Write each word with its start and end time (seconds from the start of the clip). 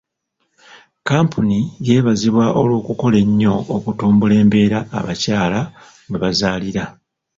Kampuni 1.07 1.59
yeebazibwa 1.87 2.45
olw'okukola 2.59 3.17
ennyo 3.23 3.55
okutumbula 3.75 4.33
embeera 4.41 4.79
abakyala 4.97 5.61
mwe 6.07 6.17
bazaalira. 6.23 6.85